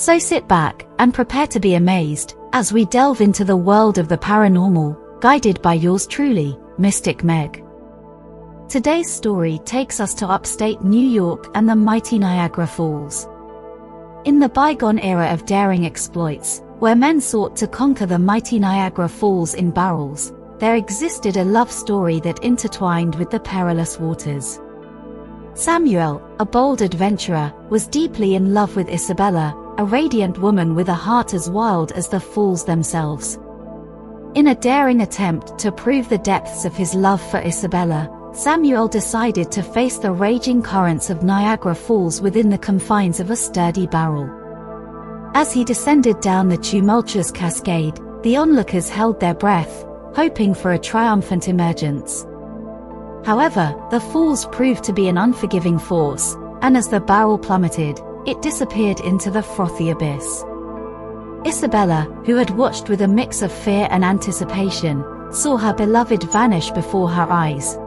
So 0.00 0.18
sit 0.18 0.48
back 0.48 0.86
and 0.98 1.12
prepare 1.12 1.46
to 1.48 1.60
be 1.60 1.74
amazed 1.74 2.34
as 2.54 2.72
we 2.72 2.86
delve 2.86 3.20
into 3.20 3.44
the 3.44 3.54
world 3.54 3.98
of 3.98 4.08
the 4.08 4.16
paranormal, 4.16 5.20
guided 5.20 5.60
by 5.60 5.74
yours 5.74 6.06
truly, 6.06 6.58
Mystic 6.78 7.22
Meg. 7.22 7.62
Today's 8.66 9.12
story 9.12 9.60
takes 9.66 10.00
us 10.00 10.14
to 10.14 10.26
upstate 10.26 10.80
New 10.82 11.06
York 11.06 11.48
and 11.54 11.68
the 11.68 11.76
mighty 11.76 12.18
Niagara 12.18 12.66
Falls. 12.66 13.28
In 14.24 14.38
the 14.38 14.48
bygone 14.48 15.00
era 15.00 15.30
of 15.34 15.44
daring 15.44 15.84
exploits, 15.84 16.62
where 16.78 16.96
men 16.96 17.20
sought 17.20 17.54
to 17.56 17.66
conquer 17.66 18.06
the 18.06 18.18
mighty 18.18 18.58
Niagara 18.58 19.06
Falls 19.06 19.52
in 19.52 19.70
barrels, 19.70 20.32
there 20.60 20.76
existed 20.76 21.36
a 21.36 21.44
love 21.44 21.70
story 21.70 22.20
that 22.20 22.42
intertwined 22.42 23.16
with 23.16 23.28
the 23.28 23.40
perilous 23.40 24.00
waters. 24.00 24.58
Samuel, 25.52 26.22
a 26.38 26.46
bold 26.46 26.80
adventurer, 26.80 27.52
was 27.68 27.86
deeply 27.86 28.34
in 28.34 28.54
love 28.54 28.76
with 28.76 28.88
Isabella, 28.88 29.54
a 29.80 29.84
radiant 29.84 30.36
woman 30.36 30.74
with 30.74 30.90
a 30.90 30.94
heart 30.94 31.32
as 31.32 31.48
wild 31.48 31.90
as 31.92 32.06
the 32.06 32.20
falls 32.20 32.66
themselves. 32.66 33.38
In 34.34 34.48
a 34.48 34.54
daring 34.54 35.00
attempt 35.00 35.58
to 35.58 35.72
prove 35.72 36.06
the 36.06 36.18
depths 36.18 36.66
of 36.66 36.76
his 36.76 36.94
love 36.94 37.22
for 37.30 37.38
Isabella, 37.38 38.14
Samuel 38.34 38.88
decided 38.88 39.50
to 39.50 39.62
face 39.62 39.96
the 39.96 40.12
raging 40.12 40.60
currents 40.60 41.08
of 41.08 41.22
Niagara 41.22 41.74
Falls 41.74 42.20
within 42.20 42.50
the 42.50 42.58
confines 42.58 43.20
of 43.20 43.30
a 43.30 43.36
sturdy 43.36 43.86
barrel. 43.86 44.28
As 45.34 45.50
he 45.50 45.64
descended 45.64 46.20
down 46.20 46.50
the 46.50 46.58
tumultuous 46.58 47.30
cascade, 47.30 47.98
the 48.22 48.36
onlookers 48.36 48.90
held 48.90 49.18
their 49.18 49.32
breath, 49.32 49.86
hoping 50.14 50.52
for 50.52 50.72
a 50.72 50.78
triumphant 50.78 51.48
emergence. 51.48 52.26
However, 53.24 53.74
the 53.90 54.00
falls 54.00 54.44
proved 54.52 54.84
to 54.84 54.92
be 54.92 55.08
an 55.08 55.16
unforgiving 55.16 55.78
force, 55.78 56.36
and 56.60 56.76
as 56.76 56.88
the 56.88 57.00
barrel 57.00 57.38
plummeted, 57.38 57.98
it 58.26 58.42
disappeared 58.42 59.00
into 59.00 59.30
the 59.30 59.42
frothy 59.42 59.90
abyss. 59.90 60.44
Isabella, 61.46 62.02
who 62.26 62.36
had 62.36 62.50
watched 62.50 62.88
with 62.88 63.02
a 63.02 63.08
mix 63.08 63.42
of 63.42 63.52
fear 63.52 63.88
and 63.90 64.04
anticipation, 64.04 65.04
saw 65.32 65.56
her 65.56 65.72
beloved 65.72 66.24
vanish 66.24 66.70
before 66.70 67.08
her 67.08 67.26
eyes, 67.30 67.78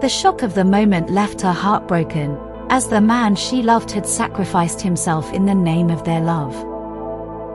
the 0.00 0.08
shock 0.10 0.42
of 0.42 0.52
the 0.52 0.64
moment 0.64 1.08
left 1.08 1.40
her 1.40 1.54
heartbroken, 1.54 2.38
as 2.68 2.86
the 2.86 3.00
man 3.00 3.34
she 3.34 3.62
loved 3.62 3.90
had 3.90 4.06
sacrificed 4.06 4.82
himself 4.82 5.32
in 5.32 5.46
the 5.46 5.54
name 5.54 5.88
of 5.88 6.04
their 6.04 6.20
love. 6.20 6.54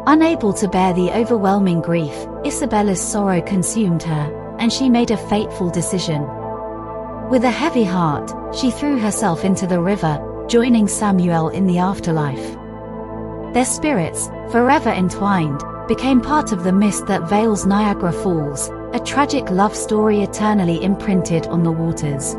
Unable 0.08 0.52
to 0.54 0.68
bear 0.68 0.92
the 0.94 1.12
overwhelming 1.12 1.82
grief, 1.82 2.26
Isabella's 2.44 3.00
sorrow 3.00 3.42
consumed 3.42 4.02
her, 4.02 4.56
and 4.58 4.74
she 4.74 4.90
made 4.90 5.12
a 5.12 5.18
fateful 5.18 5.70
decision. 5.70 6.24
With 7.30 7.44
a 7.44 7.52
heavy 7.52 7.84
heart, 7.84 8.34
she 8.56 8.72
threw 8.72 8.98
herself 8.98 9.46
into 9.46 9.68
the 9.68 9.80
river, 9.80 10.18
joining 10.52 10.86
Samuel 10.86 11.48
in 11.48 11.66
the 11.66 11.78
afterlife. 11.78 12.58
Their 13.54 13.64
spirits, 13.64 14.28
forever 14.52 14.90
entwined, 14.90 15.64
became 15.88 16.20
part 16.20 16.52
of 16.52 16.66
the 16.66 16.74
mist 16.74 17.08
that 17.08 17.30
veils 17.30 17.66
Niagara 17.66 18.12
Falls, 18.12 18.70
a 18.92 19.00
tragic 19.00 19.50
love 19.50 19.74
story 19.74 20.24
eternally 20.24 20.84
imprinted 20.84 21.48
on 21.48 21.64
the 21.64 21.72
waters. 21.72 22.36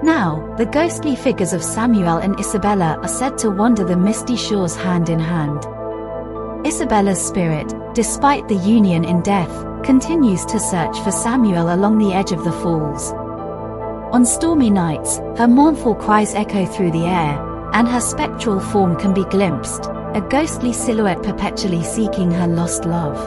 Now, 0.00 0.54
the 0.58 0.66
ghostly 0.66 1.16
figures 1.16 1.52
of 1.52 1.64
Samuel 1.64 2.18
and 2.18 2.38
Isabella 2.38 3.00
are 3.02 3.08
said 3.08 3.36
to 3.38 3.50
wander 3.50 3.84
the 3.84 3.96
misty 3.96 4.36
shores 4.36 4.76
hand 4.76 5.08
in 5.08 5.18
hand. 5.18 5.66
Isabella's 6.64 7.20
spirit, 7.20 7.74
despite 7.94 8.46
the 8.46 8.62
union 8.62 9.04
in 9.04 9.22
death, 9.22 9.50
continues 9.82 10.44
to 10.44 10.60
search 10.60 10.96
for 11.00 11.10
Samuel 11.10 11.74
along 11.74 11.98
the 11.98 12.12
edge 12.12 12.30
of 12.30 12.44
the 12.44 12.52
falls. 12.52 13.12
On 14.10 14.24
stormy 14.24 14.70
nights, 14.70 15.18
her 15.36 15.46
mournful 15.46 15.94
cries 15.94 16.34
echo 16.34 16.64
through 16.64 16.92
the 16.92 17.04
air, 17.04 17.70
and 17.74 17.86
her 17.86 18.00
spectral 18.00 18.58
form 18.58 18.96
can 18.96 19.12
be 19.12 19.24
glimpsed, 19.24 19.84
a 20.14 20.26
ghostly 20.30 20.72
silhouette 20.72 21.22
perpetually 21.22 21.82
seeking 21.82 22.30
her 22.30 22.46
lost 22.46 22.86
love. 22.86 23.18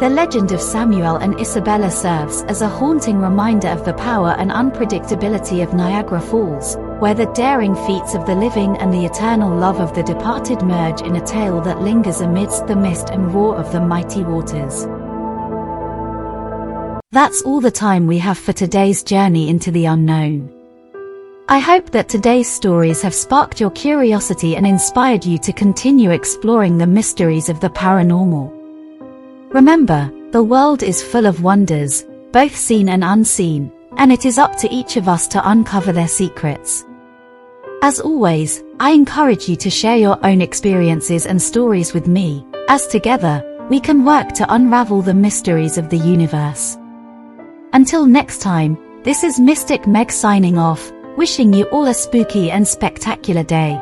The 0.00 0.10
legend 0.10 0.52
of 0.52 0.60
Samuel 0.60 1.16
and 1.16 1.40
Isabella 1.40 1.90
serves 1.90 2.42
as 2.42 2.60
a 2.60 2.68
haunting 2.68 3.20
reminder 3.20 3.68
of 3.68 3.86
the 3.86 3.94
power 3.94 4.36
and 4.38 4.50
unpredictability 4.50 5.62
of 5.62 5.72
Niagara 5.72 6.20
Falls, 6.20 6.76
where 6.98 7.14
the 7.14 7.32
daring 7.32 7.74
feats 7.74 8.14
of 8.14 8.26
the 8.26 8.34
living 8.34 8.76
and 8.76 8.92
the 8.92 9.06
eternal 9.06 9.56
love 9.56 9.80
of 9.80 9.94
the 9.94 10.02
departed 10.02 10.60
merge 10.60 11.00
in 11.00 11.16
a 11.16 11.26
tale 11.26 11.62
that 11.62 11.80
lingers 11.80 12.20
amidst 12.20 12.66
the 12.66 12.76
mist 12.76 13.08
and 13.08 13.32
roar 13.34 13.56
of 13.56 13.72
the 13.72 13.80
mighty 13.80 14.24
waters. 14.24 14.86
That's 17.12 17.42
all 17.42 17.60
the 17.60 17.72
time 17.72 18.06
we 18.06 18.18
have 18.18 18.38
for 18.38 18.52
today's 18.52 19.02
journey 19.02 19.48
into 19.48 19.72
the 19.72 19.86
unknown. 19.86 20.48
I 21.48 21.58
hope 21.58 21.90
that 21.90 22.08
today's 22.08 22.48
stories 22.48 23.02
have 23.02 23.12
sparked 23.12 23.60
your 23.60 23.72
curiosity 23.72 24.54
and 24.54 24.64
inspired 24.64 25.24
you 25.24 25.36
to 25.38 25.52
continue 25.52 26.12
exploring 26.12 26.78
the 26.78 26.86
mysteries 26.86 27.48
of 27.48 27.58
the 27.58 27.70
paranormal. 27.70 28.52
Remember, 29.52 30.08
the 30.30 30.44
world 30.44 30.84
is 30.84 31.02
full 31.02 31.26
of 31.26 31.42
wonders, 31.42 32.04
both 32.30 32.54
seen 32.54 32.88
and 32.88 33.02
unseen, 33.02 33.72
and 33.96 34.12
it 34.12 34.24
is 34.24 34.38
up 34.38 34.54
to 34.58 34.72
each 34.72 34.96
of 34.96 35.08
us 35.08 35.26
to 35.26 35.50
uncover 35.50 35.90
their 35.90 36.06
secrets. 36.06 36.84
As 37.82 37.98
always, 37.98 38.62
I 38.78 38.92
encourage 38.92 39.48
you 39.48 39.56
to 39.56 39.68
share 39.68 39.96
your 39.96 40.24
own 40.24 40.40
experiences 40.40 41.26
and 41.26 41.42
stories 41.42 41.92
with 41.92 42.06
me, 42.06 42.46
as 42.68 42.86
together, 42.86 43.42
we 43.68 43.80
can 43.80 44.04
work 44.04 44.30
to 44.34 44.54
unravel 44.54 45.02
the 45.02 45.12
mysteries 45.12 45.76
of 45.76 45.90
the 45.90 45.98
universe. 45.98 46.76
Until 47.72 48.04
next 48.04 48.42
time, 48.42 48.76
this 49.04 49.22
is 49.22 49.38
Mystic 49.38 49.86
Meg 49.86 50.10
signing 50.10 50.58
off, 50.58 50.92
wishing 51.16 51.52
you 51.52 51.66
all 51.66 51.86
a 51.86 51.94
spooky 51.94 52.50
and 52.50 52.66
spectacular 52.66 53.44
day. 53.44 53.80